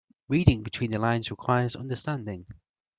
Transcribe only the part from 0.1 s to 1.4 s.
Reading between the lines